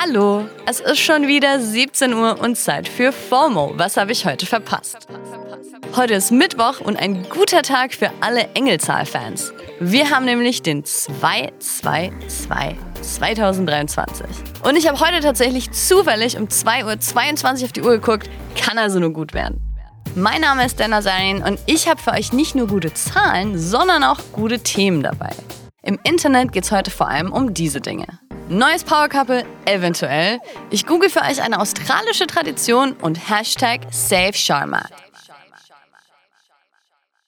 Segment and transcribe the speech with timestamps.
[0.00, 3.72] Hallo, es ist schon wieder 17 Uhr und Zeit für FOMO.
[3.76, 5.08] Was habe ich heute verpasst?
[5.96, 9.52] Heute ist Mittwoch und ein guter Tag für alle Engelzahl-Fans.
[9.80, 14.26] Wir haben nämlich den 222 2023.
[14.62, 19.00] Und ich habe heute tatsächlich zufällig um 2.22 Uhr auf die Uhr geguckt, kann also
[19.00, 19.60] nur gut werden.
[20.14, 24.04] Mein Name ist Dana Zarin und ich habe für euch nicht nur gute Zahlen, sondern
[24.04, 25.30] auch gute Themen dabei.
[25.82, 28.06] Im Internet geht es heute vor allem um diese Dinge.
[28.50, 30.40] Neues Power Couple, eventuell.
[30.70, 34.86] Ich google für euch eine australische Tradition und Hashtag Save Sharma.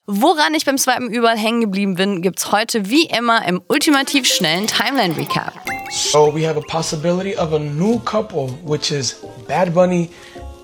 [0.06, 4.66] Woran ich beim Swipen überall hängen geblieben bin, gibt's heute wie immer im ultimativ schnellen
[4.66, 5.52] Timeline Recap.
[5.90, 10.08] So we have a possibility of a new couple, which is Bad Bunny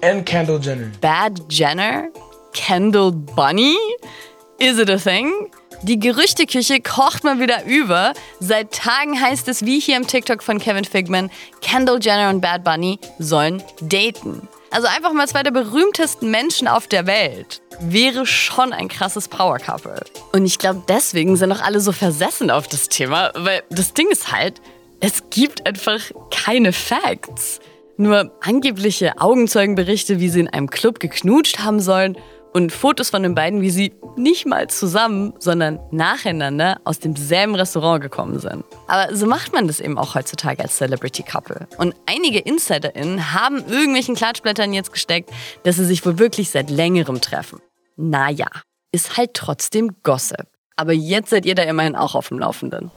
[0.02, 0.90] and Kendall Jenner.
[1.02, 2.08] Bad Jenner?
[2.54, 3.76] Kendall Bunny?
[4.58, 5.50] Is it a thing?
[5.86, 8.12] Die Gerüchteküche kocht mal wieder über.
[8.40, 12.64] Seit Tagen heißt es, wie hier im TikTok von Kevin Figman, Kendall Jenner und Bad
[12.64, 14.48] Bunny sollen daten.
[14.72, 17.62] Also einfach mal zwei der berühmtesten Menschen auf der Welt.
[17.78, 20.02] Wäre schon ein krasses Power Couple.
[20.32, 24.10] Und ich glaube, deswegen sind auch alle so versessen auf das Thema, weil das Ding
[24.10, 24.60] ist halt,
[24.98, 26.00] es gibt einfach
[26.32, 27.60] keine Facts.
[27.96, 32.18] Nur angebliche Augenzeugenberichte, wie sie in einem Club geknutscht haben sollen
[32.56, 38.00] und Fotos von den beiden, wie sie nicht mal zusammen, sondern nacheinander aus demselben Restaurant
[38.00, 38.64] gekommen sind.
[38.88, 41.68] Aber so macht man das eben auch heutzutage als Celebrity Couple.
[41.76, 45.30] Und einige InsiderInnen haben irgendwelchen Klatschblättern jetzt gesteckt,
[45.64, 47.60] dass sie sich wohl wirklich seit längerem treffen.
[47.96, 48.48] Naja,
[48.90, 50.46] ist halt trotzdem Gossip.
[50.76, 52.90] Aber jetzt seid ihr da immerhin auch auf dem Laufenden.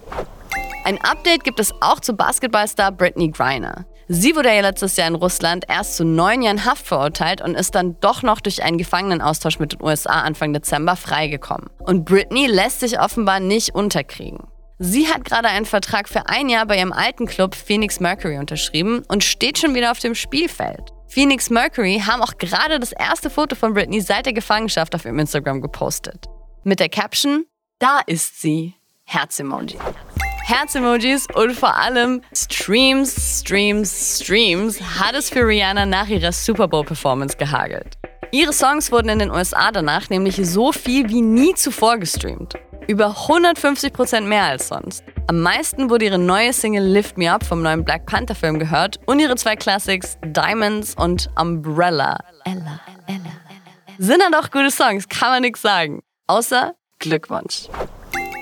[0.90, 3.86] Ein Update gibt es auch zu Basketballstar Britney Griner.
[4.08, 7.76] Sie wurde ja letztes Jahr in Russland erst zu neun Jahren Haft verurteilt und ist
[7.76, 11.70] dann doch noch durch einen Gefangenenaustausch mit den USA Anfang Dezember freigekommen.
[11.78, 14.48] Und Britney lässt sich offenbar nicht unterkriegen.
[14.80, 19.04] Sie hat gerade einen Vertrag für ein Jahr bei ihrem alten Club Phoenix Mercury unterschrieben
[19.10, 20.92] und steht schon wieder auf dem Spielfeld.
[21.08, 25.20] Phoenix Mercury haben auch gerade das erste Foto von Britney seit der Gefangenschaft auf ihrem
[25.20, 26.26] Instagram gepostet.
[26.64, 27.46] Mit der Caption:
[27.78, 28.74] Da ist sie.
[29.06, 29.78] Herz-Emoji.
[30.50, 37.38] Herz-Emojis und vor allem Streams, Streams, Streams hat es für Rihanna nach ihrer Super Bowl-Performance
[37.38, 38.00] gehagelt.
[38.32, 42.56] Ihre Songs wurden in den USA danach nämlich so viel wie nie zuvor gestreamt.
[42.88, 45.04] Über 150 Prozent mehr als sonst.
[45.28, 49.00] Am meisten wurde ihre neue Single Lift Me Up vom neuen Black Panther Film gehört
[49.06, 52.18] und ihre zwei Classics Diamonds und Umbrella.
[52.46, 53.20] Ella, Ella.
[54.00, 56.02] Sind dann doch gute Songs, kann man nichts sagen.
[56.26, 57.68] Außer Glückwunsch.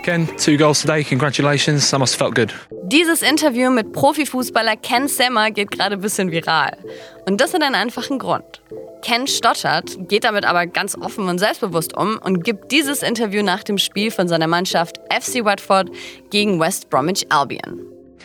[0.07, 1.03] Ken, two goals today.
[1.03, 1.91] Congratulations.
[1.91, 2.53] That must have felt good.
[2.89, 6.77] Dieses Interview mit Profifußballer Ken Semmer geht gerade ein bisschen viral.
[7.25, 8.61] Und das hat einen einfachen Grund.
[9.01, 13.63] Ken stottert, geht damit aber ganz offen und selbstbewusst um und gibt dieses Interview nach
[13.63, 15.89] dem Spiel von seiner Mannschaft FC Watford
[16.29, 17.81] gegen West Bromwich Albion.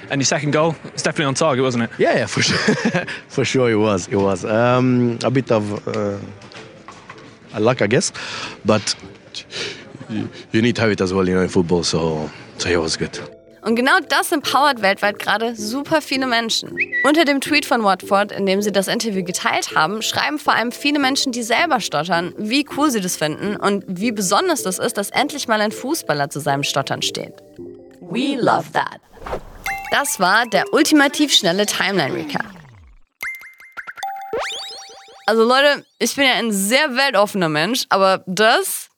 [0.08, 1.90] And your second goal, it's definitely on target, wasn't it?
[1.98, 3.06] Yeah, yeah, for sure.
[3.26, 4.06] for sure, it was.
[4.06, 6.18] It was um, a bit of uh,
[7.54, 8.12] a luck, I guess,
[8.64, 8.94] but
[10.52, 11.82] you need to have it as well, you know, in football.
[11.82, 13.20] So, so it was good.
[13.64, 16.76] Und genau das empowert weltweit gerade super viele Menschen.
[17.04, 20.72] Unter dem Tweet von Watford, in dem sie das Interview geteilt haben, schreiben vor allem
[20.72, 24.96] viele Menschen, die selber stottern, wie cool sie das finden und wie besonders das ist,
[24.96, 27.34] dass endlich mal ein Fußballer zu seinem Stottern steht.
[28.00, 29.00] We love that.
[29.92, 32.46] Das war der ultimativ schnelle Timeline-Recap.
[35.26, 38.88] Also Leute, ich bin ja ein sehr weltoffener Mensch, aber das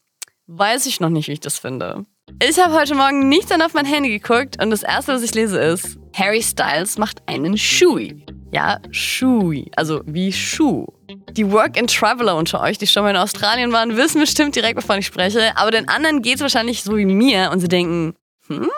[0.47, 2.05] weiß ich noch nicht, wie ich das finde.
[2.43, 5.35] Ich habe heute Morgen nicht dann auf mein Handy geguckt und das erste, was ich
[5.35, 8.25] lese, ist: Harry Styles macht einen Shui.
[8.53, 10.87] Ja, Shui, also wie Schuh.
[11.33, 15.07] Die Work-and-Traveler unter euch, die schon mal in Australien waren, wissen bestimmt direkt, wovon ich
[15.07, 15.57] spreche.
[15.57, 18.15] Aber den anderen geht es wahrscheinlich so wie mir und sie denken,
[18.47, 18.69] hm?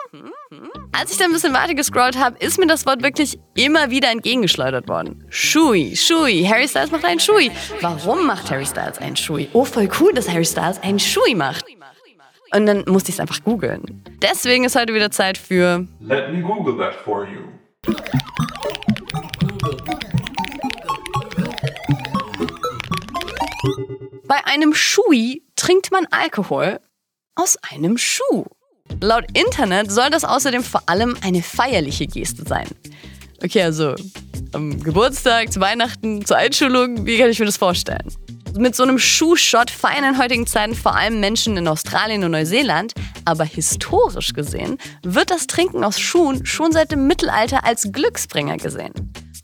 [0.98, 4.10] Als ich dann ein bisschen weiter gescrollt habe, ist mir das Wort wirklich immer wieder
[4.10, 5.26] entgegengeschleudert worden.
[5.28, 7.50] Shui, Shui, Harry Styles macht einen Shui.
[7.82, 9.48] Warum macht Harry Styles einen Shui?
[9.52, 11.66] Oh, voll cool, dass Harry Styles einen Shui macht.
[12.54, 14.04] Und dann musste ich es einfach googeln.
[14.22, 17.42] Deswegen ist heute wieder Zeit für Let me Google that for you.
[24.26, 26.80] Bei einem Shui trinkt man Alkohol
[27.34, 28.46] aus einem Schuh.
[29.00, 32.66] Laut Internet soll das außerdem vor allem eine feierliche Geste sein.
[33.42, 33.94] Okay, also
[34.52, 38.08] am Geburtstag, zu Weihnachten, zur Einschulung, wie kann ich mir das vorstellen?
[38.56, 42.94] Mit so einem Schuhshot feiern in heutigen Zeiten vor allem Menschen in Australien und Neuseeland,
[43.26, 48.94] aber historisch gesehen wird das Trinken aus Schuhen schon seit dem Mittelalter als Glücksbringer gesehen.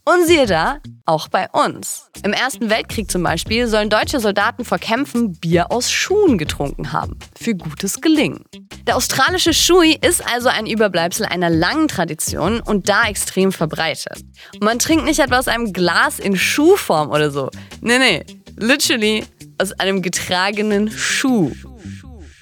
[0.05, 2.11] Und siehe da, auch bei uns.
[2.25, 7.19] Im Ersten Weltkrieg zum Beispiel sollen deutsche Soldaten vor Kämpfen Bier aus Schuhen getrunken haben.
[7.41, 8.45] Für gutes Gelingen.
[8.89, 14.25] Der australische Shui ist also ein Überbleibsel einer langen Tradition und da extrem verbreitet.
[14.61, 17.49] Man trinkt nicht etwa aus einem Glas in Schuhform oder so.
[17.81, 18.25] Nee, nee.
[18.57, 19.25] Literally
[19.59, 21.53] aus einem getragenen Schuh.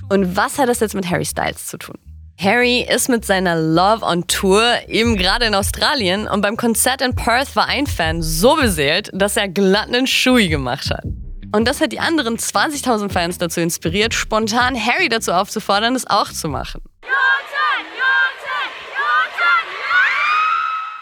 [0.08, 1.96] Und was hat das jetzt mit Harry Styles zu tun?
[2.42, 7.14] Harry ist mit seiner Love on Tour eben gerade in Australien und beim Konzert in
[7.14, 11.04] Perth war ein Fan so beseelt, dass er glatt einen Shui gemacht hat.
[11.52, 16.32] Und das hat die anderen 20.000 Fans dazu inspiriert, spontan Harry dazu aufzufordern, es auch
[16.32, 16.80] zu machen.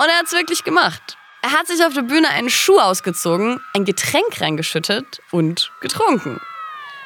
[0.01, 1.17] Und er hat es wirklich gemacht.
[1.43, 6.41] Er hat sich auf der Bühne einen Schuh ausgezogen, ein Getränk reingeschüttet und getrunken.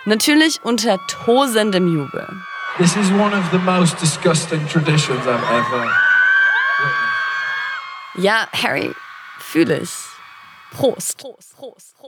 [0.06, 2.26] Natürlich unter tosendem Jubel.
[2.78, 5.92] This is one of the most disgusting traditions I've ever
[8.16, 8.94] Ja, Harry,
[9.38, 9.90] fühle ich.
[10.70, 11.22] Prost.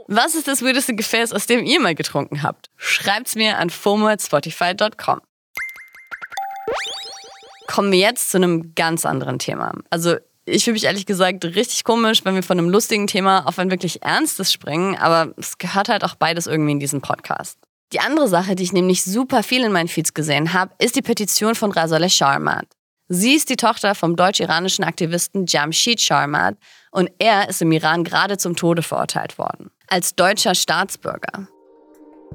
[0.08, 2.70] Was ist das weirdeste Gefäß, aus dem ihr mal getrunken habt?
[2.76, 5.20] Schreibt's mir an fomo.spotify.com.
[7.66, 9.72] Kommen wir jetzt zu einem ganz anderen Thema.
[9.90, 13.58] Also ich fühle mich ehrlich gesagt richtig komisch, wenn wir von einem lustigen Thema auf
[13.58, 17.58] ein wirklich ernstes springen, aber es gehört halt auch beides irgendwie in diesen Podcast.
[17.92, 21.02] Die andere Sache, die ich nämlich super viel in meinen Feeds gesehen habe, ist die
[21.02, 22.66] Petition von Razaleh Sharmat.
[23.08, 26.56] Sie ist die Tochter vom deutsch-iranischen Aktivisten Jamshid Sharmat
[26.90, 29.70] und er ist im Iran gerade zum Tode verurteilt worden.
[29.88, 31.46] Als deutscher Staatsbürger.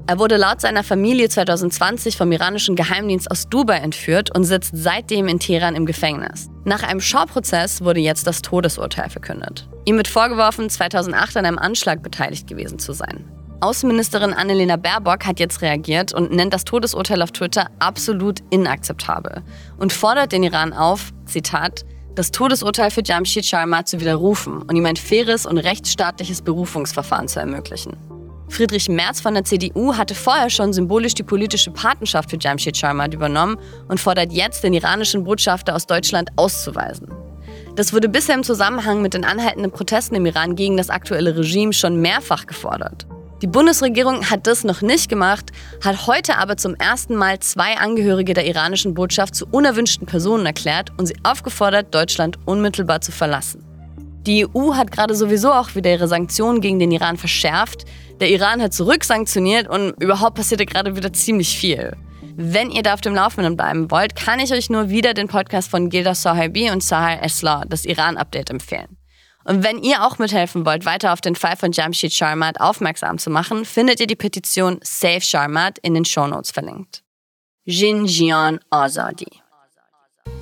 [0.06, 5.28] Er wurde laut seiner Familie 2020 vom iranischen Geheimdienst aus Dubai entführt und sitzt seitdem
[5.28, 6.48] in Teheran im Gefängnis.
[6.64, 9.68] Nach einem Schauprozess wurde jetzt das Todesurteil verkündet.
[9.84, 13.28] Ihm wird vorgeworfen, 2008 an einem Anschlag beteiligt gewesen zu sein.
[13.62, 19.42] Außenministerin Annalena Baerbock hat jetzt reagiert und nennt das Todesurteil auf Twitter absolut inakzeptabel
[19.78, 21.84] und fordert den Iran auf, Zitat,
[22.14, 27.38] das Todesurteil für Jamshid Sharma zu widerrufen und ihm ein faires und rechtsstaatliches Berufungsverfahren zu
[27.38, 27.98] ermöglichen.
[28.48, 33.06] Friedrich Merz von der CDU hatte vorher schon symbolisch die politische Patenschaft für Jamshid Sharma
[33.06, 33.58] übernommen
[33.88, 37.08] und fordert jetzt, den iranischen Botschafter aus Deutschland auszuweisen.
[37.76, 41.72] Das wurde bisher im Zusammenhang mit den anhaltenden Protesten im Iran gegen das aktuelle Regime
[41.72, 43.06] schon mehrfach gefordert.
[43.42, 45.50] Die Bundesregierung hat das noch nicht gemacht,
[45.82, 50.90] hat heute aber zum ersten Mal zwei Angehörige der iranischen Botschaft zu unerwünschten Personen erklärt
[50.98, 53.64] und sie aufgefordert, Deutschland unmittelbar zu verlassen.
[54.26, 57.86] Die EU hat gerade sowieso auch wieder ihre Sanktionen gegen den Iran verschärft.
[58.20, 61.96] Der Iran hat zurücksanktioniert und überhaupt passierte gerade wieder ziemlich viel.
[62.36, 65.70] Wenn ihr da auf dem Laufenden bleiben wollt, kann ich euch nur wieder den Podcast
[65.70, 68.99] von Gilda Sohaibi und Sahar Eslar, das Iran-Update, empfehlen.
[69.50, 73.30] Und wenn ihr auch mithelfen wollt, weiter auf den Fall von Jamshid Sharmat aufmerksam zu
[73.30, 77.02] machen, findet ihr die Petition Save Sharmat in den Shownotes verlinkt.
[77.64, 79.42] Jinjian Azadi.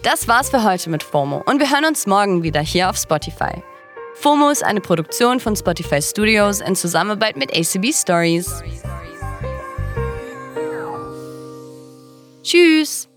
[0.02, 3.62] Das war's für heute mit FOMO und wir hören uns morgen wieder hier auf Spotify.
[4.16, 8.62] FOMO ist eine Produktion von Spotify Studios in Zusammenarbeit mit ACB Stories.
[12.42, 13.07] Tschüss!